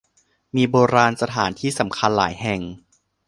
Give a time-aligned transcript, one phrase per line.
[0.55, 2.61] มีโบราณสถานที่สำคัญหลายแห่ง